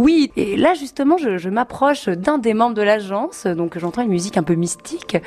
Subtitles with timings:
[0.00, 4.08] Oui, et là justement, je, je m'approche d'un des membres de l'agence, donc j'entends une
[4.08, 5.18] musique un peu mystique.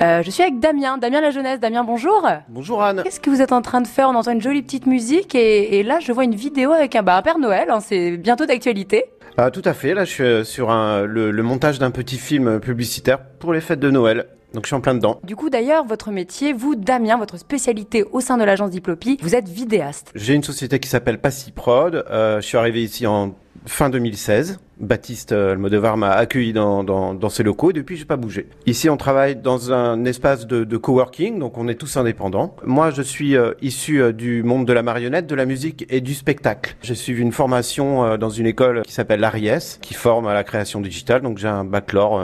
[0.00, 1.60] Euh, je suis avec Damien, Damien la jeunesse.
[1.60, 2.26] Damien, bonjour.
[2.48, 3.02] Bonjour Anne.
[3.04, 4.08] Qu'est-ce que vous êtes en train de faire?
[4.08, 7.02] On entend une jolie petite musique et, et là, je vois une vidéo avec un,
[7.02, 7.68] bah, un Père Noël.
[7.68, 9.04] hein, c'est bientôt d'actualité.
[9.36, 12.16] Ah, tout à fait, là je suis euh, sur un, le, le montage d'un petit
[12.16, 14.26] film publicitaire pour les fêtes de Noël.
[14.54, 15.18] Donc je suis en plein dedans.
[15.24, 19.34] Du coup, d'ailleurs, votre métier, vous, Damien, votre spécialité au sein de l'agence Diplopie, vous
[19.34, 20.10] êtes vidéaste.
[20.14, 22.04] J'ai une société qui s'appelle Passiprod.
[22.10, 23.34] Euh, je suis arrivé ici en
[23.66, 24.58] fin 2016.
[24.80, 28.48] Baptiste euh, Almodovar m'a accueilli dans, ses locaux et depuis j'ai pas bougé.
[28.66, 32.56] Ici on travaille dans un espace de, coworking, donc on est tous indépendants.
[32.64, 36.00] Moi je suis euh, issu euh, du monde de la marionnette, de la musique et
[36.00, 36.76] du spectacle.
[36.82, 40.80] J'ai suivi une formation dans une école qui s'appelle l'ARIES, qui forme à la création
[40.80, 42.20] digitale, donc j'ai un bachelor,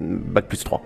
[0.00, 0.82] bac plus 3.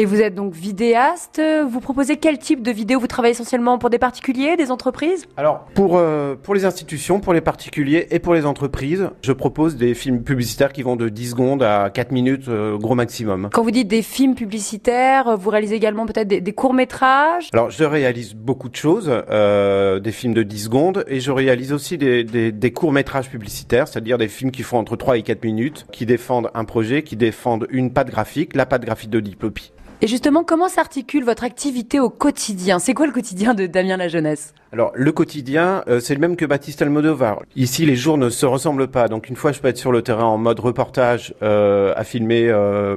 [0.00, 1.42] Et vous êtes donc vidéaste.
[1.68, 5.26] Vous proposez quel type de vidéo Vous travaillez essentiellement pour des particuliers, des entreprises?
[5.36, 9.76] Alors, pour, euh, pour les institutions, pour les particuliers et pour les entreprises, je propose
[9.76, 13.50] des films publicitaires qui vont de 10 secondes à 4 minutes, euh, gros maximum.
[13.52, 17.50] Quand vous dites des films publicitaires, vous réalisez également peut-être des, des courts-métrages?
[17.52, 21.74] Alors, je réalise beaucoup de choses, euh, des films de 10 secondes, et je réalise
[21.74, 25.44] aussi des, des, des courts-métrages publicitaires, c'est-à-dire des films qui font entre 3 et 4
[25.44, 29.72] minutes, qui défendent un projet, qui défendent une patte graphique, la patte graphique de Diplopie.
[30.02, 32.78] Et justement, comment s'articule votre activité au quotidien?
[32.78, 34.54] C'est quoi le quotidien de Damien la jeunesse?
[34.72, 37.42] Alors, le quotidien, euh, c'est le même que Baptiste Almodovar.
[37.54, 39.08] Ici, les jours ne se ressemblent pas.
[39.08, 42.48] Donc, une fois, je peux être sur le terrain en mode reportage, euh, à filmer
[42.48, 42.96] euh,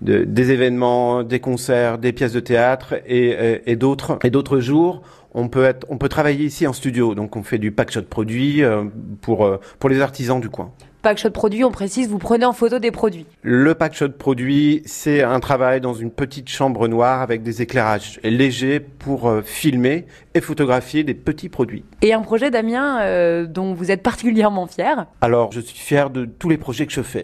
[0.00, 4.18] de- des événements, des concerts, des pièces de théâtre et, et, d'autres.
[4.24, 5.02] Et d'autres jours,
[5.34, 7.14] on peut être, on peut travailler ici en studio.
[7.14, 8.84] Donc, on fait du packshot produit euh,
[9.20, 10.72] pour euh, pour les artisans du coin.
[11.02, 13.24] Packshot produit, on précise, vous prenez en photo des produits.
[13.40, 18.80] Le packshot produit, c'est un travail dans une petite chambre noire avec des éclairages légers
[18.80, 21.84] pour euh, filmer et photographier des petits produits.
[22.02, 25.06] Et un projet, Damien, euh, dont vous êtes particulièrement fier?
[25.22, 27.18] Alors, je suis fier de tous les projets que je fais.